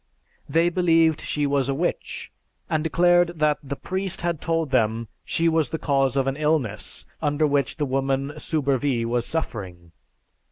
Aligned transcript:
They 0.49 0.69
believed 0.69 1.21
she 1.21 1.45
was 1.45 1.69
a 1.69 1.75
witch, 1.75 2.31
and 2.67 2.83
declared 2.83 3.37
that 3.37 3.59
the 3.61 3.75
priest 3.75 4.21
had 4.21 4.41
told 4.41 4.71
them 4.71 5.09
she 5.23 5.47
was 5.47 5.69
the 5.69 5.77
cause 5.77 6.17
of 6.17 6.25
an 6.25 6.35
illness 6.37 7.05
under 7.21 7.45
which 7.45 7.75
the 7.77 7.85
woman 7.85 8.33
Soubervie 8.39 9.05
was 9.05 9.27
suffering. 9.27 9.91